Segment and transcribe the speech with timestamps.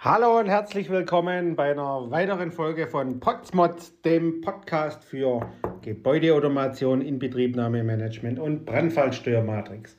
[0.00, 5.50] Hallo und herzlich willkommen bei einer weiteren Folge von Potsmods, dem Podcast für
[5.82, 9.96] Gebäudeautomation, Inbetriebnahmemanagement und Brandfallsteuermatrix.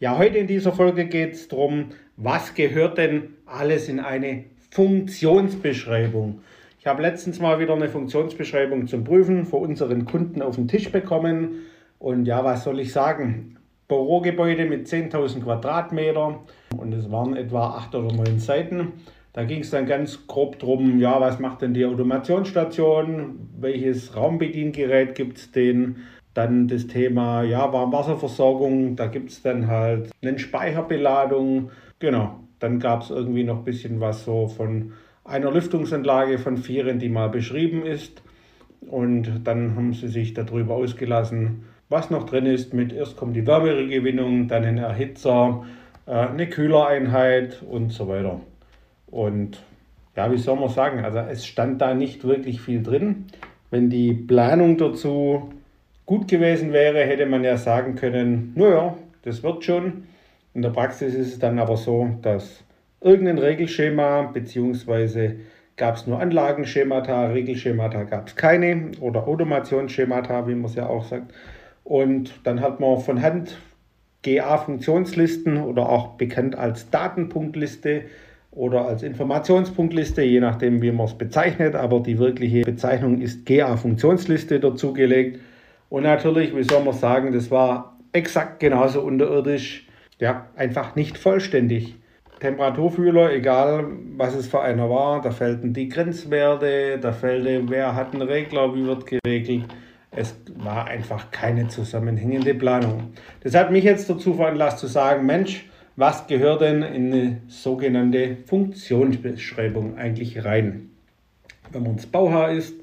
[0.00, 1.86] Ja, heute in dieser Folge geht es darum,
[2.18, 6.40] was gehört denn alles in eine Funktionsbeschreibung.
[6.78, 10.92] Ich habe letztens mal wieder eine Funktionsbeschreibung zum Prüfen für unseren Kunden auf den Tisch
[10.92, 11.62] bekommen.
[11.98, 13.56] Und ja, was soll ich sagen?
[13.88, 16.40] Bürogebäude mit 10.000 Quadratmeter
[16.76, 18.92] und es waren etwa acht oder neun Seiten.
[19.32, 25.14] Da ging es dann ganz grob drum, ja, was macht denn die Automationsstation, welches Raumbediengerät
[25.14, 25.96] gibt es denn,
[26.34, 32.40] dann das Thema, ja, Warmwasserversorgung, da gibt es dann halt eine Speicherbeladung, genau.
[32.58, 34.92] Dann gab es irgendwie noch ein bisschen was so von
[35.24, 38.22] einer Lüftungsanlage von Vieren, die mal beschrieben ist.
[38.80, 42.72] Und dann haben sie sich darüber ausgelassen, was noch drin ist.
[42.72, 45.64] Mit erst kommt die Wärmegewinnung, dann ein Erhitzer,
[46.06, 48.40] äh, eine Kühlereinheit und so weiter.
[49.10, 49.62] Und
[50.16, 53.26] ja, wie soll man sagen, also es stand da nicht wirklich viel drin.
[53.70, 55.52] Wenn die Planung dazu
[56.06, 60.04] gut gewesen wäre, hätte man ja sagen können, naja, das wird schon.
[60.54, 62.64] In der Praxis ist es dann aber so, dass
[63.00, 65.36] irgendein Regelschema, beziehungsweise
[65.76, 71.04] gab es nur Anlagenschemata, Regelschemata gab es keine oder Automationsschemata, wie man es ja auch
[71.04, 71.32] sagt.
[71.84, 73.58] Und dann hat man von Hand
[74.22, 78.02] GA-Funktionslisten oder auch bekannt als Datenpunktliste
[78.50, 81.74] oder als Informationspunktliste, je nachdem, wie man es bezeichnet.
[81.74, 85.40] Aber die wirkliche Bezeichnung ist GA-Funktionsliste dazugelegt.
[85.88, 89.86] Und natürlich, wie soll man sagen, das war exakt genauso unterirdisch,
[90.18, 91.96] ja, einfach nicht vollständig.
[92.40, 98.12] Temperaturfühler, egal was es für einer war, da fehlten die Grenzwerte, da fehlte, wer hat
[98.12, 99.64] einen Regler, wie wird geregelt.
[100.10, 103.12] Es war einfach keine zusammenhängende Planung.
[103.42, 105.66] Das hat mich jetzt dazu veranlasst zu sagen, Mensch,
[105.98, 110.90] was gehört denn in eine sogenannte Funktionsbeschreibung eigentlich rein?
[111.72, 112.74] Wenn man ins Bauherr ist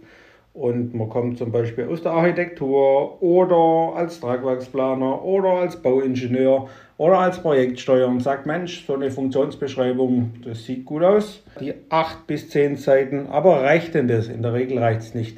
[0.54, 6.68] und man kommt zum Beispiel aus der Architektur oder als Tragwerksplaner oder als Bauingenieur
[6.98, 11.42] oder als Projektsteuer und sagt, Mensch, so eine Funktionsbeschreibung, das sieht gut aus.
[11.62, 14.28] Die acht bis zehn Seiten, aber reicht denn das?
[14.28, 15.38] In der Regel reicht es nicht.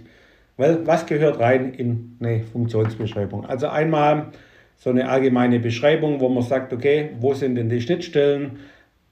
[0.57, 3.45] Weil was gehört rein in eine Funktionsbeschreibung?
[3.45, 4.31] Also einmal
[4.77, 8.59] so eine allgemeine Beschreibung, wo man sagt, okay, wo sind denn die Schnittstellen?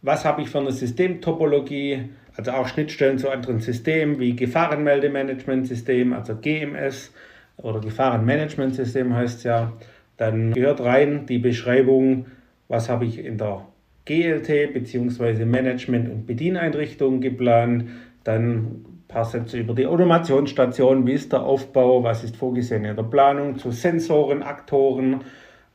[0.02, 2.10] Was habe ich für eine Systemtopologie?
[2.38, 7.12] Also auch Schnittstellen zu anderen Systemen wie Gefahrenmeldemanagementsystem, also GMS
[7.58, 9.74] oder Gefahrenmanagementsystem heißt es ja.
[10.18, 12.28] Dann gehört rein die Beschreibung,
[12.68, 13.66] was habe ich in der
[14.06, 15.46] GLT bzw.
[15.46, 17.86] Management- und Bedieneinrichtung geplant.
[18.24, 22.96] Dann ein paar Sätze über die Automationsstation, wie ist der Aufbau, was ist vorgesehen in
[22.96, 25.22] der Planung zu Sensoren, Aktoren,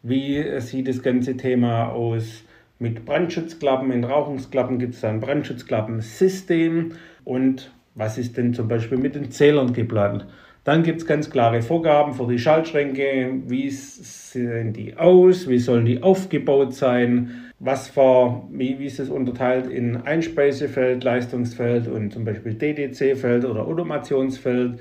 [0.02, 2.44] wie sieht das ganze Thema aus
[2.78, 3.92] mit Brandschutzklappen?
[3.92, 6.92] In Rauchungsklappen gibt es ein Brandschutzklappensystem.
[7.24, 10.26] Und was ist denn zum Beispiel mit den Zählern geplant?
[10.64, 13.40] Dann gibt es ganz klare Vorgaben für die Schaltschränke.
[13.46, 15.48] Wie sehen die aus?
[15.48, 17.50] Wie sollen die aufgebaut sein?
[17.58, 23.66] Was für, wie, wie ist es unterteilt in Einspeisefeld, Leistungsfeld und zum Beispiel DDC-Feld oder
[23.66, 24.78] Automationsfeld?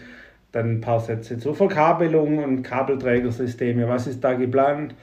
[0.51, 3.87] Dann ein paar Sätze zur Verkabelung und Kabelträgersysteme.
[3.87, 4.95] Was ist da geplant?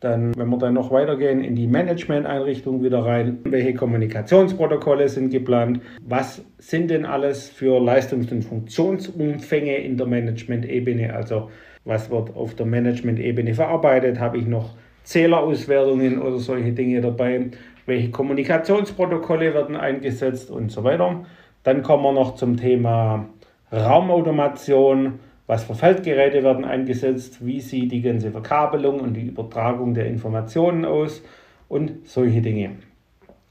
[0.00, 3.38] Dann, wenn wir dann noch weitergehen, in die Management-Einrichtung wieder rein.
[3.44, 5.80] Welche Kommunikationsprotokolle sind geplant?
[6.02, 11.14] Was sind denn alles für Leistungs- und Funktionsumfänge in der Management-Ebene?
[11.14, 11.50] Also,
[11.84, 14.18] was wird auf der Management-Ebene verarbeitet?
[14.20, 14.74] Habe ich noch
[15.04, 17.50] Zählerauswertungen oder solche Dinge dabei?
[17.84, 21.24] Welche Kommunikationsprotokolle werden eingesetzt und so weiter?
[21.62, 23.28] Dann kommen wir noch zum Thema
[23.72, 30.06] Raumautomation, was für Feldgeräte werden eingesetzt, wie sieht die ganze Verkabelung und die Übertragung der
[30.06, 31.22] Informationen aus
[31.68, 32.76] und solche Dinge.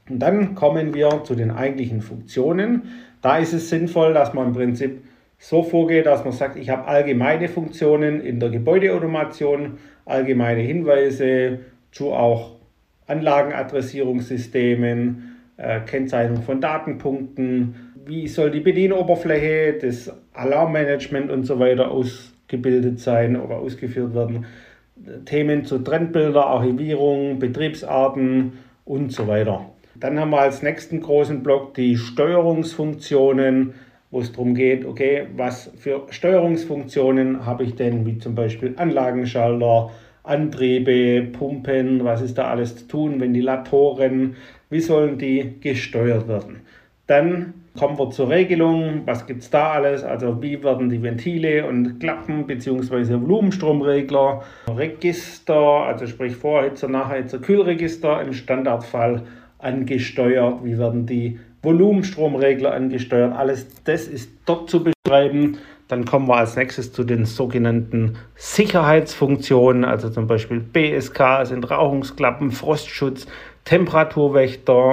[0.08, 2.84] Und dann kommen wir zu den eigentlichen Funktionen.
[3.22, 5.04] Da ist es sinnvoll, dass man im Prinzip
[5.38, 11.60] so vorgeht, dass man sagt, ich habe allgemeine Funktionen in der Gebäudeautomation, allgemeine Hinweise
[11.92, 12.56] zu auch
[13.06, 15.29] Anlagenadressierungssystemen,
[15.86, 17.74] Kennzeichnung von Datenpunkten,
[18.06, 24.46] wie soll die Bedienoberfläche, das Alarmmanagement und so weiter ausgebildet sein oder ausgeführt werden.
[25.24, 28.52] Themen zu Trendbilder, Archivierung, Betriebsarten
[28.84, 29.66] und so weiter.
[29.96, 33.74] Dann haben wir als nächsten großen Block die Steuerungsfunktionen,
[34.10, 39.90] wo es darum geht, okay, was für Steuerungsfunktionen habe ich denn, wie zum Beispiel Anlagenschalter,
[40.22, 44.36] Antriebe, Pumpen, was ist da alles zu tun, Ventilatoren,
[44.68, 46.60] wie sollen die gesteuert werden.
[47.06, 49.02] Dann kommen wir zur Regelung.
[49.06, 50.04] Was gibt es da alles?
[50.04, 53.20] Also wie werden die Ventile und Klappen bzw.
[53.20, 59.22] Volumenstromregler, Register, also sprich Vorhitzer, Nachhitzer, Kühlregister im Standardfall
[59.58, 60.64] angesteuert?
[60.64, 63.34] Wie werden die Volumenstromregler angesteuert.
[63.34, 65.58] Alles das ist dort zu beschreiben.
[65.90, 72.52] Dann kommen wir als nächstes zu den sogenannten Sicherheitsfunktionen, also zum Beispiel BSK sind Rauchungsklappen,
[72.52, 73.26] Frostschutz,
[73.64, 74.92] Temperaturwächter,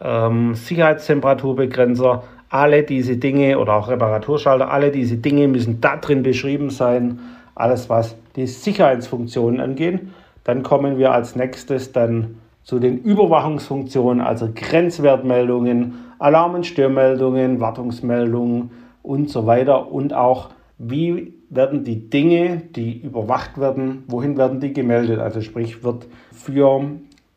[0.00, 2.24] ähm, Sicherheitstemperaturbegrenzer.
[2.48, 7.20] Alle diese Dinge oder auch Reparaturschalter, alle diese Dinge müssen da drin beschrieben sein.
[7.54, 10.00] Alles, was die Sicherheitsfunktionen angeht.
[10.42, 12.34] Dann kommen wir als nächstes dann
[12.64, 18.70] zu den Überwachungsfunktionen, also Grenzwertmeldungen, Alarm- und Störmeldungen, Wartungsmeldungen
[19.02, 19.90] und so weiter.
[19.90, 25.20] Und auch wie werden die Dinge, die überwacht werden, wohin werden die gemeldet?
[25.20, 26.90] Also sprich, wird für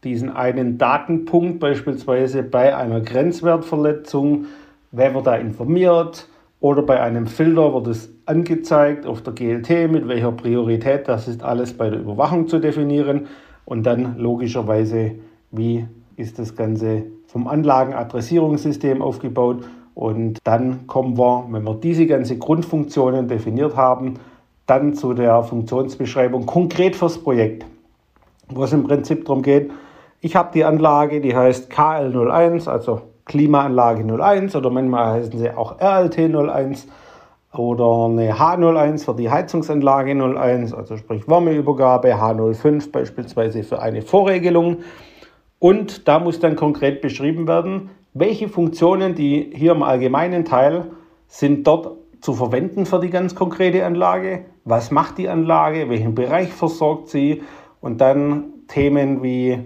[0.03, 4.45] diesen einen Datenpunkt beispielsweise bei einer Grenzwertverletzung,
[4.91, 6.27] wer wird da informiert?
[6.59, 11.43] Oder bei einem Filter wird es angezeigt auf der GLT, mit welcher Priorität, das ist
[11.43, 13.27] alles bei der Überwachung zu definieren.
[13.65, 15.11] Und dann logischerweise,
[15.51, 15.85] wie
[16.15, 23.27] ist das Ganze vom Anlagenadressierungssystem aufgebaut und dann kommen wir, wenn wir diese ganzen Grundfunktionen
[23.27, 24.15] definiert haben,
[24.67, 27.65] dann zu der Funktionsbeschreibung konkret fürs Projekt,
[28.49, 29.71] wo es im Prinzip darum geht,
[30.21, 35.79] ich habe die Anlage, die heißt KL01, also Klimaanlage 01 oder manchmal heißen sie auch
[35.79, 36.85] RLT01
[37.53, 44.77] oder eine H01 für die Heizungsanlage 01, also sprich Wärmeübergabe, H05 beispielsweise für eine Vorregelung.
[45.59, 50.85] Und da muss dann konkret beschrieben werden, welche Funktionen, die hier im allgemeinen Teil
[51.27, 56.51] sind dort zu verwenden für die ganz konkrete Anlage, was macht die Anlage, welchen Bereich
[56.51, 57.43] versorgt sie?
[57.81, 59.59] Und dann Themen wie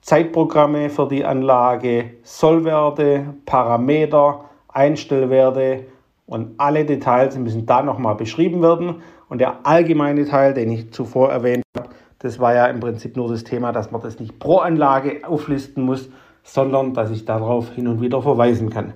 [0.00, 5.86] Zeitprogramme für die Anlage, Sollwerte, Parameter, Einstellwerte
[6.26, 9.02] und alle Details müssen da nochmal beschrieben werden.
[9.28, 11.90] Und der allgemeine Teil, den ich zuvor erwähnt habe,
[12.20, 15.84] das war ja im Prinzip nur das Thema, dass man das nicht pro Anlage auflisten
[15.84, 16.08] muss,
[16.42, 18.94] sondern dass ich darauf hin und wieder verweisen kann.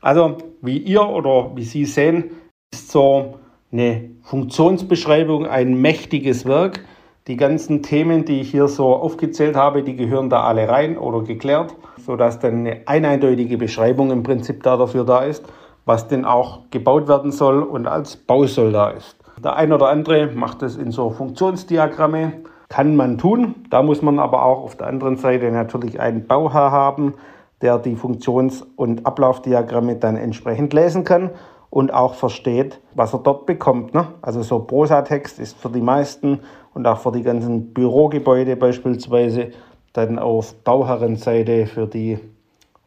[0.00, 2.30] Also wie ihr oder wie Sie sehen,
[2.72, 3.38] ist so
[3.70, 6.84] eine Funktionsbeschreibung ein mächtiges Werk.
[7.28, 11.22] Die ganzen Themen, die ich hier so aufgezählt habe, die gehören da alle rein oder
[11.22, 11.74] geklärt,
[12.04, 15.44] sodass dann eine eindeutige Beschreibung im Prinzip da dafür da ist,
[15.84, 19.16] was denn auch gebaut werden soll und als Bausoll da ist.
[19.42, 23.54] Der ein oder andere macht es in so Funktionsdiagramme kann man tun.
[23.68, 27.12] Da muss man aber auch auf der anderen Seite natürlich einen Bauherr haben,
[27.60, 31.28] der die Funktions- und Ablaufdiagramme dann entsprechend lesen kann
[31.68, 33.92] und auch versteht, was er dort bekommt.
[33.92, 34.06] Ne?
[34.22, 36.40] Also so Prosa-Text ist für die meisten
[36.72, 39.50] und auch für die ganzen Bürogebäude beispielsweise
[39.92, 42.18] dann auf Bauherrenseite für die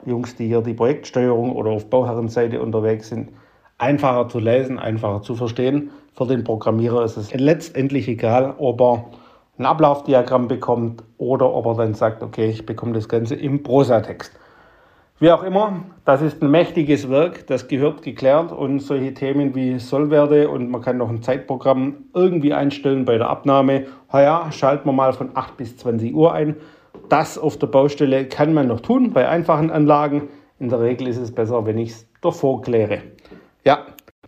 [0.03, 3.29] Jungs, die hier die Projektsteuerung oder auf Bauherrenseite unterwegs sind,
[3.77, 5.91] einfacher zu lesen, einfacher zu verstehen.
[6.15, 9.05] Für den Programmierer ist es letztendlich egal, ob er
[9.57, 14.37] ein Ablaufdiagramm bekommt oder ob er dann sagt, okay, ich bekomme das Ganze im Prosatext.
[15.17, 19.79] Wie auch immer, das ist ein mächtiges Werk, das gehört geklärt und solche Themen wie
[19.79, 23.85] Sollwerte und man kann noch ein Zeitprogramm irgendwie einstellen bei der Abnahme.
[24.11, 26.57] Ja, schalten wir mal von 8 bis 20 Uhr ein.
[27.07, 30.27] Das auf der Baustelle kann man noch tun bei einfachen Anlagen.
[30.59, 33.01] In der Regel ist es besser, wenn ich es davor kläre.
[33.63, 33.85] Ja,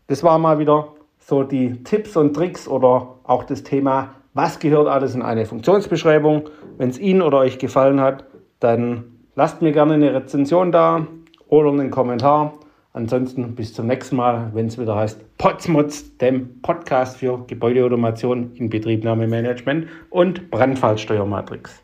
[0.08, 4.88] das war mal wieder so die Tipps und Tricks oder auch das Thema was gehört
[4.88, 6.44] alles in eine Funktionsbeschreibung?
[6.78, 8.24] Wenn es Ihnen oder euch gefallen hat,
[8.60, 9.06] dann
[9.36, 11.08] lasst mir gerne eine Rezension da
[11.48, 12.54] oder einen Kommentar.
[12.94, 19.88] Ansonsten bis zum nächsten Mal, wenn es wieder heißt Potsmods, dem Podcast für Gebäudeautomation, Inbetriebnahmemanagement
[20.12, 21.82] und Brandfallsteuermatrix.